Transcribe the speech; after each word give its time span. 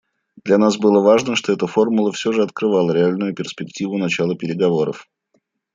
Для 0.43 0.57
нас 0.57 0.77
было 0.79 0.99
важно, 0.99 1.35
что 1.35 1.53
эта 1.53 1.67
формула 1.67 2.11
все 2.11 2.31
же 2.31 2.41
открывала 2.41 2.91
реальную 2.91 3.35
перспективу 3.35 3.99
начала 3.99 4.35
переговоров. 4.35 5.07